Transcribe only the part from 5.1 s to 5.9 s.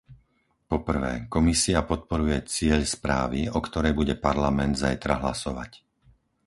hlasovať.